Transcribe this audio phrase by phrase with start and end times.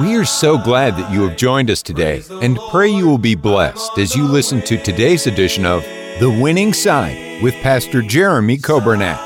[0.00, 3.34] We are so glad that you have joined us today and pray you will be
[3.34, 5.82] blessed as you listen to today's edition of
[6.18, 9.18] The Winning Side with Pastor Jeremy Coburnett.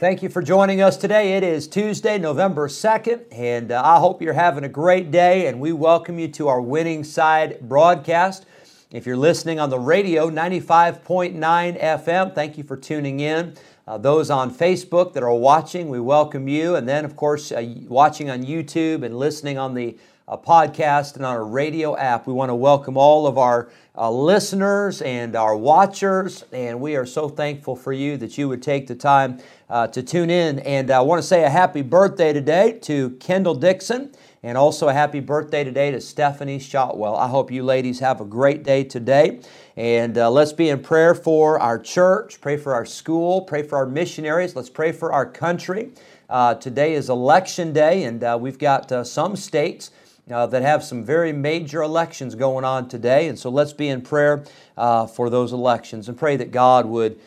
[0.00, 1.34] Thank you for joining us today.
[1.34, 5.48] It is Tuesday, November 2nd, and uh, I hope you're having a great day.
[5.48, 8.46] And we welcome you to our Winning Side broadcast.
[8.90, 11.38] If you're listening on the radio, 95.9
[11.78, 13.54] FM, thank you for tuning in.
[13.90, 16.76] Uh, those on Facebook that are watching, we welcome you.
[16.76, 19.98] And then, of course, uh, watching on YouTube and listening on the
[20.28, 24.08] uh, podcast and on our radio app, we want to welcome all of our uh,
[24.08, 26.44] listeners and our watchers.
[26.52, 30.04] And we are so thankful for you that you would take the time uh, to
[30.04, 30.60] tune in.
[30.60, 34.12] And I want to say a happy birthday today to Kendall Dixon.
[34.42, 37.14] And also a happy birthday today to Stephanie Shotwell.
[37.14, 39.40] I hope you ladies have a great day today.
[39.76, 43.76] And uh, let's be in prayer for our church, pray for our school, pray for
[43.76, 44.56] our missionaries.
[44.56, 45.90] Let's pray for our country.
[46.30, 49.90] Uh, today is election day, and uh, we've got uh, some states
[50.30, 53.28] uh, that have some very major elections going on today.
[53.28, 54.42] And so let's be in prayer
[54.78, 57.20] uh, for those elections and pray that God would.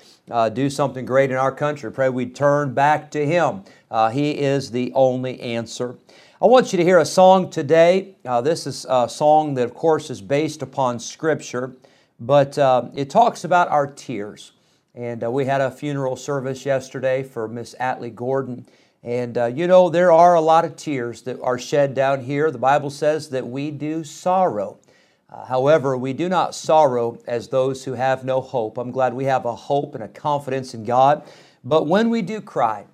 [0.56, 1.92] do something great in our country.
[1.92, 3.62] Pray we turn back to Him.
[4.14, 5.96] he is the only answer.
[6.44, 8.16] I want you to hear a song today.
[8.26, 11.78] Uh, this is a song that, of course, is based upon Scripture,
[12.20, 14.52] but uh, it talks about our tears.
[14.94, 18.66] And uh, we had a funeral service yesterday for Miss Atlee Gordon.
[19.04, 22.52] And uh, you know, there are a lot of tears that are shed down here.
[22.52, 24.80] The Bible says that we do sorrow.
[25.30, 28.78] Uh, however, we do not sorrow as those who have no hope.
[28.78, 31.24] I'm glad we have a hope and a confidence in God.
[31.64, 32.88] But when we do cry,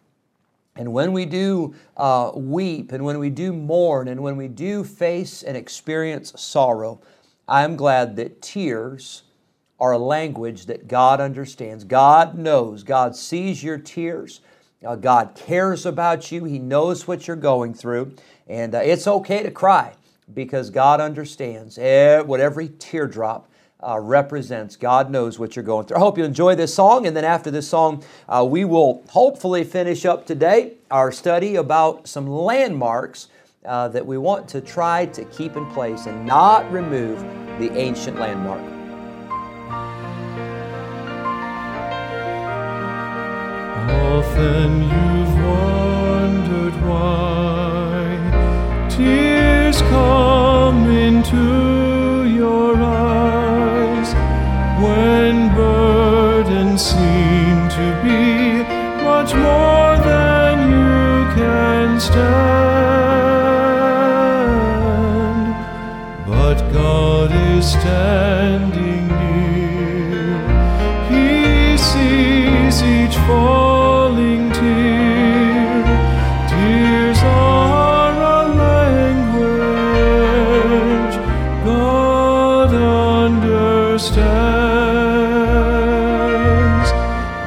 [0.80, 4.86] and when we do uh, weep, and when we do mourn, and when we do
[4.86, 7.02] face and experience sorrow,
[7.50, 9.24] I am glad that tears
[9.78, 11.84] are a language that God understands.
[11.84, 14.40] God knows, God sees your tears.
[14.86, 16.46] Uh, God cares about you.
[16.46, 18.14] He knows what you're going through.
[18.48, 19.96] And uh, it's okay to cry
[20.34, 23.52] because God understands what every teardrop
[23.82, 24.76] uh, represents.
[24.76, 25.98] God knows what you're going through.
[25.98, 29.64] I hope you enjoy this song, and then after this song, uh, we will hopefully
[29.64, 33.28] finish up today our study about some landmarks
[33.66, 37.20] uh, that we want to try to keep in place and not remove
[37.60, 38.62] the ancient landmark.
[43.90, 48.18] Often you've wondered why
[48.90, 51.79] tears come into
[84.00, 84.22] Stands.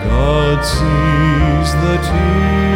[0.05, 2.72] God sees the tears.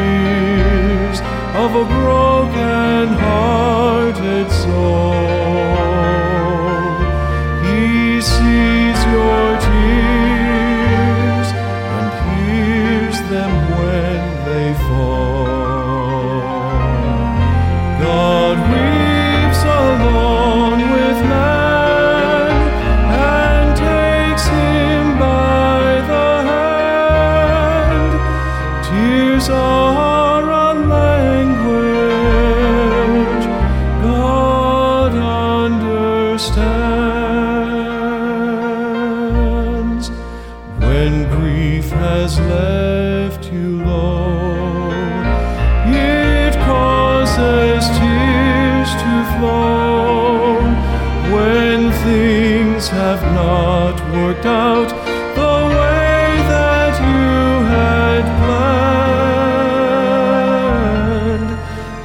[52.77, 54.89] things have not worked out
[55.35, 59.07] the way that you had planned.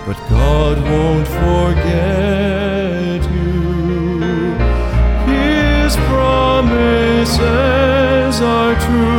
[0.05, 4.55] But God won't forget you.
[5.33, 7.41] His promises
[8.41, 9.10] are true.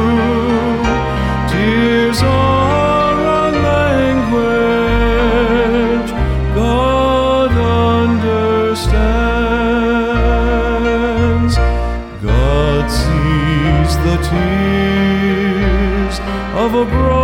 [14.32, 16.20] tears
[16.54, 17.21] of a bride.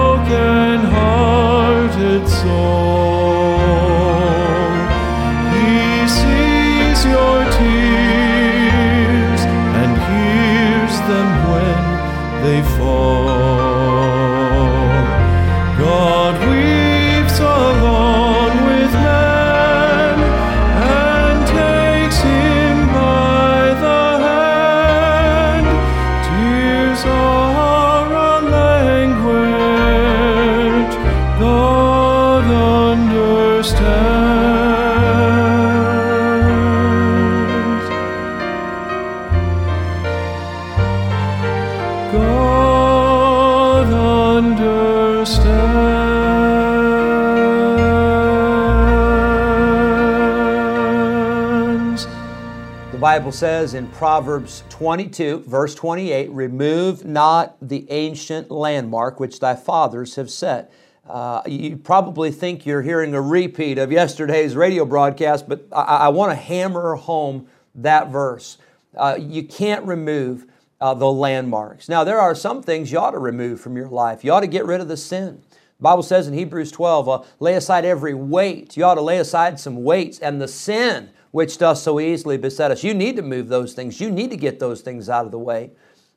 [53.28, 60.14] Bible says in Proverbs 22, verse 28, remove not the ancient landmark which thy fathers
[60.14, 60.72] have set.
[61.06, 66.08] Uh, you probably think you're hearing a repeat of yesterday's radio broadcast, but I, I
[66.08, 68.56] want to hammer home that verse.
[68.96, 70.46] Uh, you can't remove
[70.80, 71.86] uh, the landmarks.
[71.86, 74.24] Now, there are some things you ought to remove from your life.
[74.24, 75.42] You ought to get rid of the sin.
[75.50, 78.74] The Bible says in Hebrews 12, uh, lay aside every weight.
[78.78, 82.70] You ought to lay aside some weights and the sin which does so easily beset
[82.70, 82.84] us.
[82.84, 84.00] You need to move those things.
[84.00, 85.70] You need to get those things out of the way.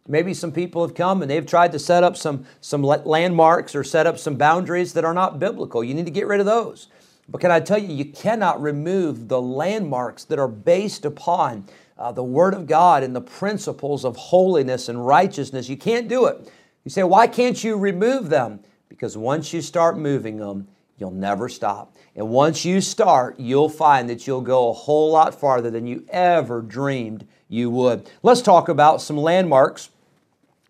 [0.07, 3.83] Maybe some people have come and they've tried to set up some, some landmarks or
[3.83, 5.83] set up some boundaries that are not biblical.
[5.83, 6.87] You need to get rid of those.
[7.29, 11.65] But can I tell you, you cannot remove the landmarks that are based upon
[11.97, 15.69] uh, the Word of God and the principles of holiness and righteousness.
[15.69, 16.51] You can't do it.
[16.83, 18.61] You say, why can't you remove them?
[18.89, 20.67] Because once you start moving them,
[21.01, 21.97] you'll never stop.
[22.15, 26.05] And once you start, you'll find that you'll go a whole lot farther than you
[26.09, 28.09] ever dreamed you would.
[28.23, 29.89] Let's talk about some landmarks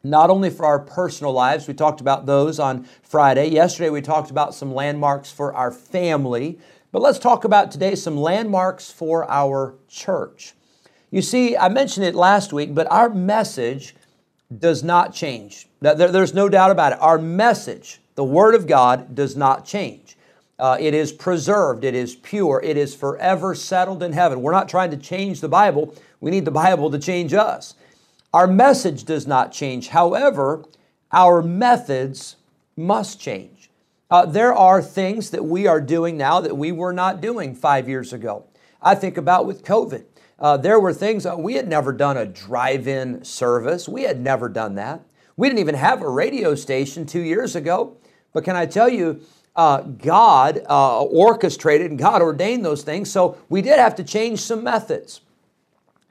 [0.04, 3.50] not only for our personal lives, we talked about those on Friday.
[3.50, 6.58] Yesterday, we talked about some landmarks for our family.
[6.92, 10.54] But let's talk about today some landmarks for our church.
[11.12, 13.96] You see, I mentioned it last week, but our message
[14.58, 15.68] does not change.
[15.82, 17.02] There's no doubt about it.
[17.02, 20.18] Our message, the Word of God, does not change.
[20.62, 24.44] Uh, it is preserved, it is pure, it is forever settled in heaven.
[24.44, 27.74] We're not trying to change the Bible, we need the Bible to change us.
[28.32, 29.88] Our message does not change.
[29.88, 30.64] However,
[31.12, 32.36] our methods
[32.78, 33.72] must change.
[34.12, 37.90] Uh, there are things that we are doing now that we were not doing five
[37.90, 38.46] years ago.
[38.84, 40.06] I think about with COVID.
[40.38, 43.90] Uh, there were things uh, we had never done a drive in service.
[43.90, 45.02] We had never done that.
[45.38, 47.98] We didn't even have a radio station two years ago.
[48.32, 49.22] But can I tell you,
[49.56, 53.12] uh, God uh, orchestrated and God ordained those things.
[53.12, 55.22] So we did have to change some methods.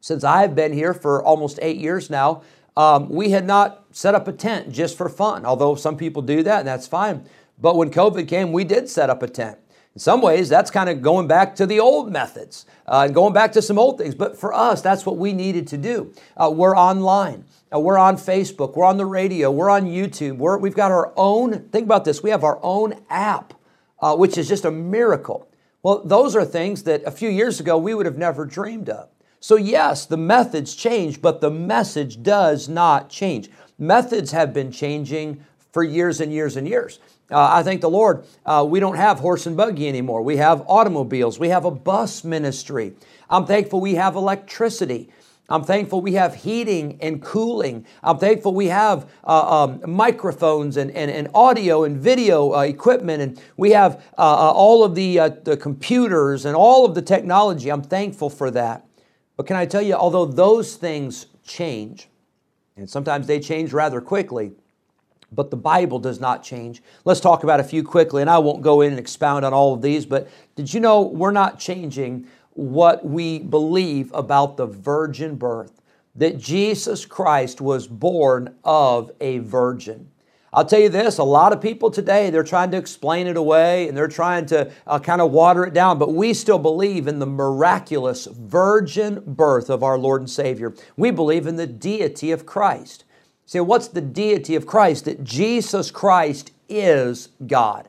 [0.01, 2.43] Since I've been here for almost eight years now,
[2.77, 6.43] um, we had not set up a tent just for fun, although some people do
[6.43, 7.25] that and that's fine.
[7.59, 9.59] But when COVID came, we did set up a tent.
[9.95, 13.33] In some ways, that's kind of going back to the old methods uh, and going
[13.33, 14.15] back to some old things.
[14.15, 16.13] But for us, that's what we needed to do.
[16.37, 17.45] Uh, we're online.
[17.75, 18.77] Uh, we're on Facebook.
[18.77, 19.51] We're on the radio.
[19.51, 20.37] We're on YouTube.
[20.37, 23.55] We're, we've got our own, think about this, we have our own app,
[23.99, 25.49] uh, which is just a miracle.
[25.83, 29.09] Well, those are things that a few years ago we would have never dreamed of.
[29.41, 33.49] So, yes, the methods change, but the message does not change.
[33.79, 36.99] Methods have been changing for years and years and years.
[37.31, 40.23] Uh, I thank the Lord, uh, we don't have horse and buggy anymore.
[40.23, 42.95] We have automobiles, we have a bus ministry.
[43.29, 45.11] I'm thankful we have electricity.
[45.51, 47.85] I'm thankful we have heating and cooling.
[48.05, 53.21] I'm thankful we have uh, um, microphones and, and, and, audio and video uh, equipment,
[53.21, 57.03] and we have uh, uh all of the, uh, the computers and all of the
[57.03, 57.69] technology.
[57.69, 58.87] I'm thankful for that.
[59.37, 62.09] But can I tell you, although those things change,
[62.77, 64.53] and sometimes they change rather quickly,
[65.33, 66.83] but the Bible does not change.
[67.05, 69.75] Let's talk about a few quickly, and I won't go in and expound on all
[69.75, 75.37] of these, but did you know we're not changing what we believe about the virgin
[75.37, 75.81] birth?
[76.17, 80.11] That Jesus Christ was born of a virgin.
[80.53, 83.87] I'll tell you this a lot of people today, they're trying to explain it away
[83.87, 87.21] and they're trying to uh, kind of water it down, but we still believe in
[87.21, 90.75] the miraculous virgin birth of our Lord and Savior.
[90.97, 93.05] We believe in the deity of Christ.
[93.51, 95.07] See, what's the deity of Christ?
[95.07, 97.89] That Jesus Christ is God.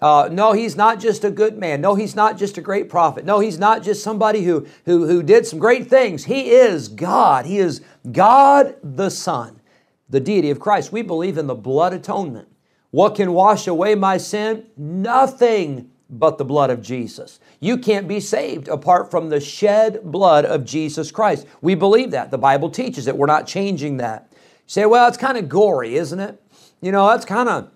[0.00, 1.82] Uh, no, he's not just a good man.
[1.82, 3.26] No, he's not just a great prophet.
[3.26, 6.24] No, he's not just somebody who, who, who did some great things.
[6.24, 7.44] He is God.
[7.44, 7.82] He is
[8.12, 9.60] God the Son
[10.08, 10.90] the deity of Christ.
[10.90, 12.48] We believe in the blood atonement.
[12.90, 14.64] What can wash away my sin?
[14.74, 17.40] Nothing but the blood of Jesus.
[17.60, 21.46] You can't be saved apart from the shed blood of Jesus Christ.
[21.60, 22.30] We believe that.
[22.30, 23.18] The Bible teaches it.
[23.18, 24.30] We're not changing that.
[24.66, 26.40] You say, well, it's kind of gory, isn't it?
[26.80, 27.70] You know, that's kind of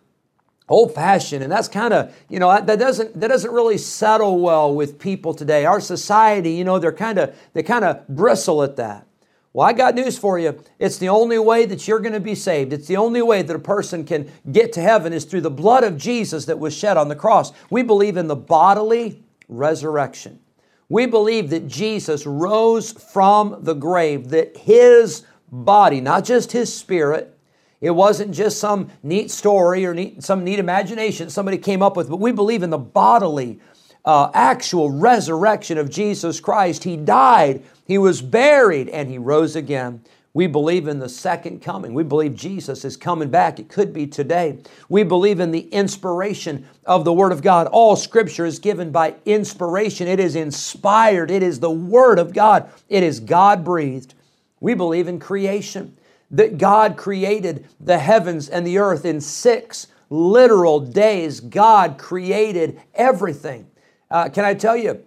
[0.68, 4.74] old fashioned and that's kind of you know that doesn't that doesn't really settle well
[4.74, 5.64] with people today.
[5.64, 9.06] Our society you know they're kind of they kind of bristle at that.
[9.54, 10.62] Well i got news for you.
[10.78, 12.72] It's the only way that you're going to be saved.
[12.72, 15.84] It's the only way that a person can get to heaven is through the blood
[15.84, 17.52] of jesus that was shed on the cross.
[17.70, 20.40] We believe in the bodily resurrection.
[20.90, 27.34] We believe that jesus rose from the grave that his body not just his spirit
[27.80, 32.08] it wasn't just some neat story or neat, some neat imagination somebody came up with,
[32.10, 33.60] but we believe in the bodily,
[34.04, 36.84] uh, actual resurrection of Jesus Christ.
[36.84, 40.02] He died, He was buried, and He rose again.
[40.34, 41.94] We believe in the second coming.
[41.94, 43.58] We believe Jesus is coming back.
[43.58, 44.58] It could be today.
[44.88, 47.66] We believe in the inspiration of the Word of God.
[47.68, 52.70] All Scripture is given by inspiration, it is inspired, it is the Word of God,
[52.88, 54.14] it is God breathed.
[54.60, 55.96] We believe in creation
[56.30, 61.40] that God created the heavens and the earth in six literal days.
[61.40, 63.66] God created everything.
[64.10, 65.04] Uh, can I tell you,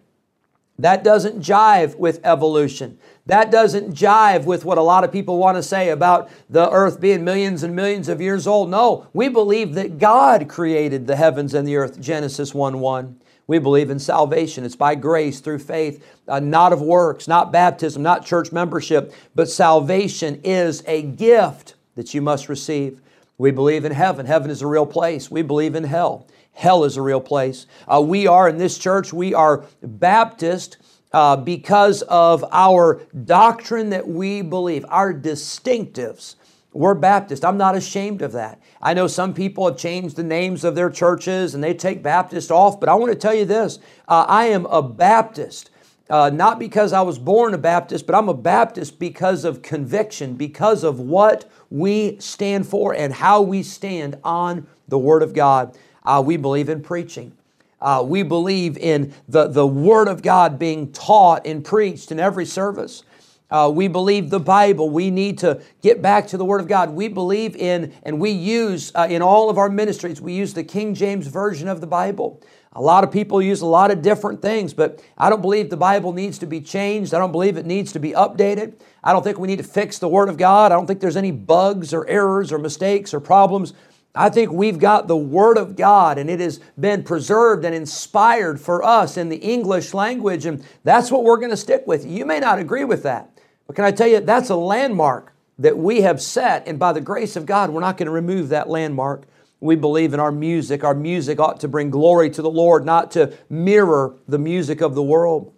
[0.79, 2.97] that doesn't jive with evolution.
[3.27, 6.99] That doesn't jive with what a lot of people want to say about the earth
[6.99, 8.69] being millions and millions of years old.
[8.71, 13.21] No, we believe that God created the heavens and the earth, Genesis 1 1.
[13.51, 14.63] We believe in salvation.
[14.63, 19.49] It's by grace through faith, uh, not of works, not baptism, not church membership, but
[19.49, 23.01] salvation is a gift that you must receive.
[23.37, 24.25] We believe in heaven.
[24.25, 25.29] Heaven is a real place.
[25.29, 26.29] We believe in hell.
[26.53, 27.67] Hell is a real place.
[27.89, 30.77] Uh, we are in this church, we are Baptist.
[31.11, 36.35] Uh, because of our doctrine that we believe, our distinctives.
[36.73, 37.43] We're Baptist.
[37.43, 38.61] I'm not ashamed of that.
[38.81, 42.49] I know some people have changed the names of their churches and they take Baptist
[42.49, 45.69] off, but I want to tell you this uh, I am a Baptist.
[46.09, 50.33] Uh, not because I was born a Baptist, but I'm a Baptist because of conviction,
[50.35, 55.77] because of what we stand for and how we stand on the Word of God.
[56.03, 57.31] Uh, we believe in preaching.
[57.79, 62.45] Uh, we believe in the, the Word of God being taught and preached in every
[62.45, 63.03] service.
[63.51, 64.89] Uh, we believe the Bible.
[64.89, 66.91] We need to get back to the Word of God.
[66.91, 70.63] We believe in, and we use uh, in all of our ministries, we use the
[70.63, 72.41] King James Version of the Bible.
[72.73, 75.75] A lot of people use a lot of different things, but I don't believe the
[75.75, 77.13] Bible needs to be changed.
[77.13, 78.75] I don't believe it needs to be updated.
[79.03, 80.71] I don't think we need to fix the Word of God.
[80.71, 83.73] I don't think there's any bugs or errors or mistakes or problems.
[84.15, 88.61] I think we've got the Word of God and it has been preserved and inspired
[88.61, 92.05] for us in the English language, and that's what we're going to stick with.
[92.05, 93.29] You may not agree with that.
[93.67, 97.01] But can I tell you, that's a landmark that we have set, and by the
[97.01, 99.23] grace of God, we're not going to remove that landmark.
[99.59, 100.83] We believe in our music.
[100.83, 104.95] Our music ought to bring glory to the Lord, not to mirror the music of
[104.95, 105.53] the world.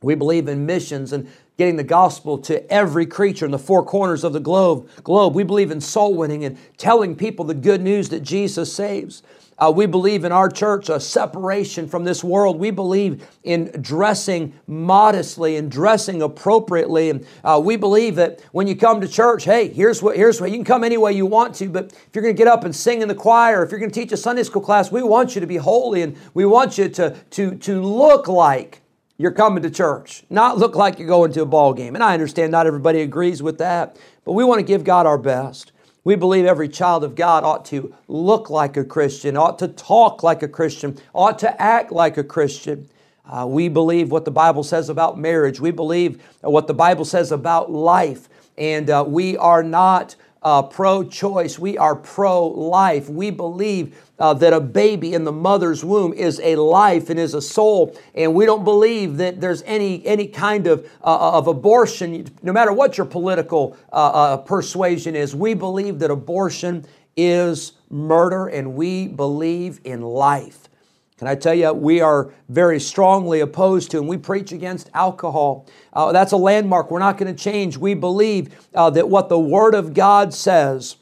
[0.00, 4.24] We believe in missions and getting the gospel to every creature in the four corners
[4.24, 4.88] of the globe.
[5.04, 5.34] Globe.
[5.34, 9.22] We believe in soul winning and telling people the good news that Jesus saves.
[9.56, 12.58] Uh, we believe in our church a separation from this world.
[12.58, 17.10] We believe in dressing modestly and dressing appropriately.
[17.10, 20.50] And uh, we believe that when you come to church, hey, here's what here's what
[20.50, 21.68] you can come any way you want to.
[21.68, 23.92] But if you're going to get up and sing in the choir, if you're going
[23.92, 26.76] to teach a Sunday school class, we want you to be holy and we want
[26.76, 28.80] you to to to look like
[29.16, 31.94] you're coming to church, not look like you're going to a ball game.
[31.94, 35.18] And I understand not everybody agrees with that, but we want to give God our
[35.18, 35.72] best.
[36.02, 40.22] We believe every child of God ought to look like a Christian, ought to talk
[40.22, 42.88] like a Christian, ought to act like a Christian.
[43.26, 45.60] Uh, we believe what the Bible says about marriage.
[45.60, 48.28] We believe what the Bible says about life.
[48.58, 53.08] And uh, we are not uh, pro choice, we are pro life.
[53.08, 57.34] We believe uh, that a baby in the mother's womb is a life and is
[57.34, 57.96] a soul.
[58.14, 62.72] And we don't believe that there's any, any kind of, uh, of abortion, no matter
[62.72, 65.34] what your political uh, uh, persuasion is.
[65.34, 66.84] We believe that abortion
[67.16, 70.68] is murder and we believe in life.
[71.18, 75.66] Can I tell you, we are very strongly opposed to, and we preach against alcohol.
[75.92, 77.76] Uh, that's a landmark we're not going to change.
[77.76, 80.96] We believe uh, that what the Word of God says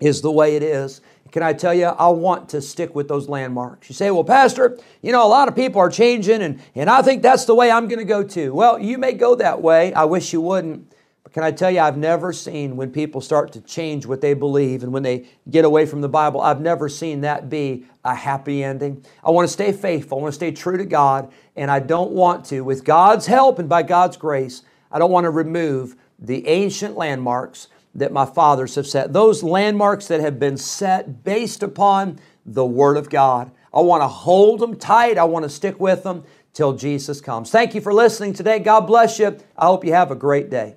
[0.00, 1.00] is the way it is.
[1.30, 3.88] Can I tell you, I want to stick with those landmarks.
[3.88, 7.00] You say, well, Pastor, you know, a lot of people are changing, and, and I
[7.00, 8.52] think that's the way I'm going to go too.
[8.52, 9.94] Well, you may go that way.
[9.94, 10.92] I wish you wouldn't.
[11.32, 14.82] Can I tell you, I've never seen when people start to change what they believe
[14.82, 18.62] and when they get away from the Bible, I've never seen that be a happy
[18.62, 19.02] ending.
[19.24, 20.18] I want to stay faithful.
[20.18, 21.32] I want to stay true to God.
[21.56, 25.24] And I don't want to, with God's help and by God's grace, I don't want
[25.24, 29.14] to remove the ancient landmarks that my fathers have set.
[29.14, 33.50] Those landmarks that have been set based upon the Word of God.
[33.72, 35.16] I want to hold them tight.
[35.16, 37.50] I want to stick with them till Jesus comes.
[37.50, 38.58] Thank you for listening today.
[38.58, 39.38] God bless you.
[39.56, 40.76] I hope you have a great day